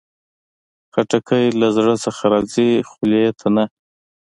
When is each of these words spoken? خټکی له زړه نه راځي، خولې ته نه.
خټکی 0.93 1.43
له 1.59 1.67
زړه 1.75 1.93
نه 2.03 2.09
راځي، 2.31 2.69
خولې 2.89 3.25
ته 3.39 3.47
نه. 3.55 3.63